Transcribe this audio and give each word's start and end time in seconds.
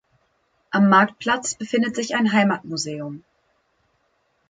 Am 0.71 0.89
Marktplatz 0.89 1.53
befindet 1.53 1.95
sich 1.95 2.15
ein 2.15 2.31
Heimatmuseum. 2.33 3.23